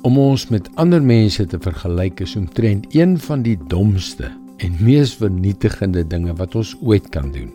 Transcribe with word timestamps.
Om 0.00 0.16
ons 0.16 0.46
met 0.48 0.68
ander 0.80 1.02
mense 1.04 1.44
te 1.44 1.58
vergelyk 1.60 2.22
is 2.24 2.32
omtrent 2.38 2.86
een 2.96 3.18
van 3.20 3.42
die 3.44 3.58
domste 3.68 4.30
en 4.64 4.78
mees 4.80 5.12
vernietigende 5.20 6.06
dinge 6.08 6.32
wat 6.38 6.56
ons 6.56 6.70
ooit 6.80 7.10
kan 7.12 7.28
doen. 7.34 7.50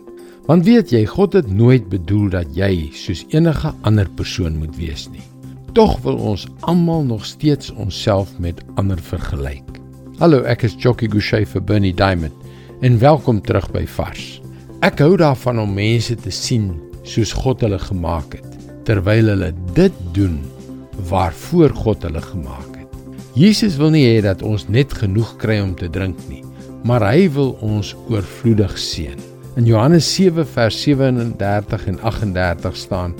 Want 0.46 0.62
weet 0.68 0.94
jy, 0.94 1.02
God 1.10 1.34
het 1.34 1.50
nooit 1.50 1.88
bedoel 1.90 2.28
dat 2.36 2.54
jy 2.54 2.92
soos 2.94 3.24
enige 3.34 3.74
ander 3.82 4.06
persoon 4.14 4.60
moet 4.62 4.78
wees 4.78 5.08
nie. 5.10 5.24
Tog 5.74 5.98
wil 6.06 6.22
ons 6.22 6.46
almal 6.70 7.02
nog 7.10 7.26
steeds 7.26 7.74
onsself 7.74 8.30
met 8.38 8.62
ander 8.78 9.02
vergelyk. 9.02 9.82
Hallo, 10.22 10.44
ek 10.46 10.68
is 10.70 10.78
Jockey 10.78 11.10
Gouchee 11.10 11.50
vir 11.50 11.66
Bernie 11.66 11.94
Diamond 11.98 12.46
en 12.86 13.02
welkom 13.02 13.42
terug 13.42 13.72
by 13.74 13.88
Vars. 13.98 14.36
Ek 14.86 15.02
hou 15.02 15.16
daarvan 15.18 15.66
om 15.66 15.74
mense 15.74 16.14
te 16.14 16.30
sien 16.30 16.76
soos 17.02 17.34
God 17.34 17.66
hulle 17.66 17.82
gemaak 17.90 18.38
het 18.38 18.52
terwyl 18.86 19.34
hulle 19.34 19.50
dit 19.74 20.04
doen 20.14 20.38
waarvoor 21.10 21.70
God 21.76 22.02
hulle 22.02 22.22
gemaak 22.22 22.72
het. 22.76 22.98
Jesus 23.36 23.76
wil 23.76 23.92
nie 23.92 24.06
hê 24.06 24.20
dat 24.24 24.42
ons 24.42 24.66
net 24.72 24.94
genoeg 24.96 25.36
kry 25.40 25.58
om 25.60 25.74
te 25.76 25.90
drink 25.92 26.20
nie, 26.30 26.42
maar 26.88 27.04
hy 27.04 27.28
wil 27.34 27.56
ons 27.64 27.94
oorvloedig 28.08 28.76
seën. 28.80 29.18
In 29.56 29.64
Johannes 29.68 30.08
7 30.14 30.46
vers 30.52 30.76
37 30.82 31.86
en 31.92 32.00
38 32.00 32.76
staan: 32.76 33.14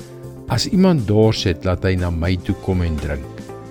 As 0.49 0.69
iemand 0.69 1.07
dors 1.09 1.45
het, 1.49 1.65
laat 1.65 1.85
hy 1.85 1.95
na 2.01 2.11
my 2.13 2.37
toe 2.45 2.55
kom 2.65 2.85
en 2.85 2.97
drink. 3.01 3.25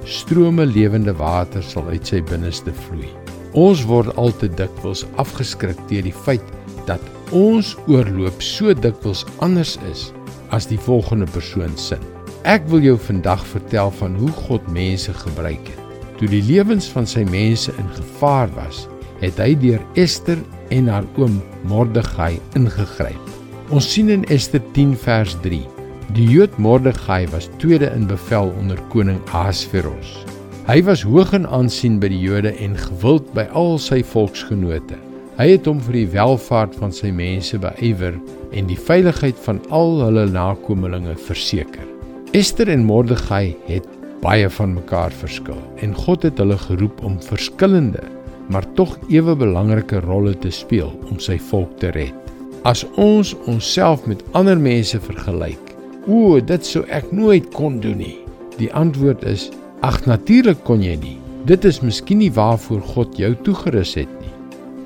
Strome 0.05 0.65
lewende 0.69 1.13
water 1.17 1.63
sal 1.63 1.87
uit 1.89 2.05
sy 2.05 2.21
binneste 2.29 2.73
vloei. 2.85 3.09
Ons 3.57 3.85
word 3.89 4.11
al 4.21 4.33
te 4.37 4.49
dikwels 4.51 5.05
afgeskrik 5.21 5.79
deur 5.89 6.05
die 6.05 6.17
feit 6.25 6.53
dat 6.89 7.01
ons 7.33 7.73
oorloop 7.87 8.43
so 8.43 8.73
dikwels 8.73 9.25
anders 9.45 9.77
is 9.89 10.09
as 10.53 10.69
die 10.69 10.81
volgende 10.89 11.25
persoon 11.31 11.73
sin. 11.79 12.14
Ek 12.45 12.67
wil 12.69 12.83
jou 12.85 12.93
vandag 13.01 13.41
vertel 13.49 13.89
van 13.97 14.15
hoe 14.21 14.29
God 14.45 14.65
mense 14.69 15.09
gebruik 15.17 15.65
het. 15.65 15.79
Toe 16.19 16.27
die 16.29 16.43
lewens 16.45 16.85
van 16.93 17.07
sy 17.09 17.23
mense 17.25 17.71
in 17.81 17.87
gevaar 17.95 18.51
was, 18.53 18.83
het 19.17 19.39
hy 19.41 19.55
deur 19.57 19.81
Ester 19.97 20.37
en 20.69 20.91
haar 20.93 21.07
oom 21.17 21.39
Mordegai 21.65 22.35
ingegryp. 22.53 23.31
Ons 23.73 23.87
sien 23.89 24.11
in 24.13 24.27
Ester 24.29 24.61
10 24.75 24.93
vers 25.07 25.33
3. 25.41 25.63
Die 26.13 26.27
Jood 26.29 26.53
Mordegai 26.61 27.23
was 27.33 27.49
tweede 27.57 27.89
in 27.97 28.05
bevel 28.05 28.53
onder 28.61 28.77
koning 28.93 29.17
Ahasveros. 29.33 30.13
Hy 30.69 30.77
was 30.85 31.01
hoog 31.01 31.33
in 31.33 31.49
aansien 31.49 31.97
by 31.97 32.13
die 32.13 32.21
Jode 32.21 32.53
en 32.61 32.77
gewild 32.77 33.25
by 33.33 33.47
al 33.57 33.79
sy 33.81 34.03
volksgenote. 34.13 35.01
Hy 35.41 35.49
het 35.55 35.65
hom 35.65 35.81
vir 35.89 36.03
die 36.03 36.13
welfaart 36.13 36.77
van 36.77 36.93
sy 36.93 37.09
mense 37.09 37.57
beywer 37.57 38.21
en 38.53 38.69
die 38.69 38.77
veiligheid 38.77 39.41
van 39.49 39.65
al 39.73 39.97
hulle 40.05 40.29
nakommelinge 40.29 41.17
verseker. 41.25 41.94
Ester 42.35 42.67
en 42.67 42.81
Mordegai 42.83 43.55
het 43.63 43.85
baie 44.19 44.49
van 44.51 44.73
mekaar 44.75 45.13
verskil 45.15 45.59
en 45.85 45.93
God 45.95 46.25
het 46.27 46.39
hulle 46.41 46.57
geroep 46.59 46.97
om 47.07 47.13
verskillende, 47.23 48.01
maar 48.51 48.65
tog 48.75 48.97
ewe 49.07 49.37
belangrike 49.39 50.01
rolle 50.03 50.33
te 50.43 50.49
speel 50.51 50.89
om 51.07 51.21
sy 51.23 51.37
volk 51.51 51.77
te 51.79 51.93
red. 51.95 52.33
As 52.67 52.81
ons 52.99 53.31
onsself 53.47 54.03
met 54.11 54.25
ander 54.35 54.59
mense 54.59 54.99
vergelyk, 55.05 55.71
o, 56.11 56.41
dit 56.43 56.67
sou 56.67 56.83
ek 56.91 57.07
nooit 57.15 57.47
kon 57.55 57.77
doen 57.79 58.01
nie. 58.03 58.17
Die 58.59 58.67
antwoord 58.75 59.23
is: 59.31 59.47
Ag 59.79 60.01
natuurlik 60.03 60.59
kon 60.67 60.83
jy 60.83 60.97
nie. 60.99 61.15
Dit 61.47 61.63
is 61.63 61.79
miskien 61.85 62.19
nie 62.19 62.33
waarvoor 62.35 62.83
God 62.97 63.15
jou 63.15 63.31
toegerus 63.47 63.95
het 64.01 64.11
nie. 64.19 64.33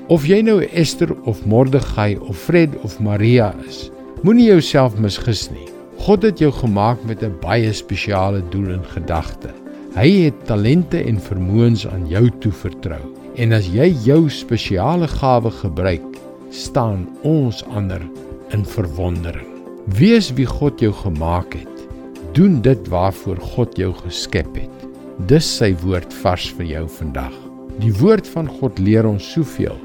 Of 0.06 0.28
jy 0.30 0.38
nou 0.46 0.60
Ester 0.70 1.16
of 1.26 1.42
Mordegai 1.50 2.14
of 2.20 2.38
Fred 2.46 2.78
of 2.86 3.00
Maria 3.02 3.50
is, 3.66 3.88
moenie 4.22 4.52
jouself 4.52 4.94
misgis 5.02 5.48
nie. 5.50 5.69
God 6.10 6.24
het 6.26 6.40
jou 6.42 6.50
gemaak 6.50 7.04
met 7.06 7.22
'n 7.22 7.38
baie 7.40 7.72
spesiale 7.72 8.42
doel 8.50 8.68
in 8.68 8.84
gedagte. 8.84 9.50
Hy 9.94 10.10
het 10.24 10.34
talente 10.44 10.98
en 10.98 11.20
vermoëns 11.20 11.86
aan 11.86 12.08
jou 12.08 12.30
toevertrou. 12.38 12.98
En 13.36 13.52
as 13.52 13.66
jy 13.66 13.94
jou 14.04 14.28
spesiale 14.28 15.08
gawe 15.08 15.50
gebruik, 15.50 16.02
staan 16.48 17.08
ons 17.22 17.64
ander 17.64 18.02
in 18.48 18.64
verwondering. 18.64 19.46
Wees 19.86 20.32
wie 20.34 20.46
God 20.46 20.80
jou 20.80 20.92
gemaak 20.92 21.54
het. 21.54 21.86
Doen 22.32 22.60
dit 22.60 22.88
waarvoor 22.88 23.36
God 23.36 23.76
jou 23.76 23.92
geskep 23.94 24.54
het. 24.54 24.88
Dis 25.26 25.56
sy 25.56 25.76
woord 25.82 26.14
vars 26.14 26.50
vir 26.50 26.66
jou 26.66 26.88
vandag. 26.88 27.34
Die 27.78 27.92
woord 27.92 28.28
van 28.28 28.48
God 28.48 28.78
leer 28.78 29.06
ons 29.06 29.32
soveel. 29.32 29.78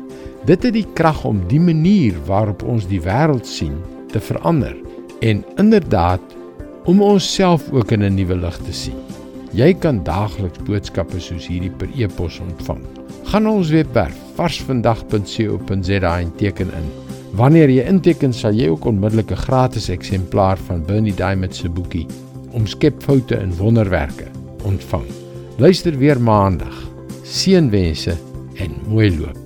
Dit 0.45 0.63
het 0.63 0.73
die 0.73 0.88
krag 0.94 1.25
om 1.25 1.47
die 1.47 1.61
manier 1.61 2.13
waarop 2.25 2.63
ons 2.63 2.88
die 2.88 3.01
wêreld 3.01 3.45
sien 3.45 3.77
te 4.07 4.19
verander 4.19 4.75
en 5.19 5.43
inderdaad 5.55 6.21
om 6.85 7.01
onsself 7.01 7.71
ook 7.71 7.91
in 7.91 8.03
'n 8.03 8.15
nuwe 8.15 8.35
lig 8.35 8.57
te 8.57 8.73
sien. 8.73 8.99
Jy 9.51 9.73
kan 9.73 10.03
daagliks 10.03 10.59
boodskappe 10.67 11.19
soos 11.19 11.47
hierdie 11.47 11.71
per 11.71 11.87
e-pos 11.95 12.39
ontvang. 12.39 12.81
Gaan 13.23 13.43
na 13.43 13.51
ons 13.51 13.69
webwerf 13.69 14.15
varsvandag.co.za 14.35 16.19
en 16.19 16.35
teken 16.35 16.67
in. 16.67 16.89
Wanneer 17.35 17.69
jy 17.69 17.85
inteken, 17.87 18.33
sal 18.33 18.53
jy 18.53 18.67
ook 18.71 18.85
onmiddellik 18.85 19.31
'n 19.31 19.43
gratis 19.47 19.89
eksemplaar 19.89 20.57
van 20.57 20.85
Bernie 20.85 21.15
Diamond 21.15 21.55
se 21.55 21.69
boekie 21.69 22.07
Omskep 22.51 23.03
foute 23.03 23.35
in 23.35 23.55
wonderwerke 23.55 24.27
ontvang. 24.63 25.05
Luister 25.57 25.97
weer 25.97 26.21
maandag. 26.21 26.75
Seënwense 27.23 28.15
en 28.55 28.71
mooi 28.87 29.17
loop. 29.17 29.44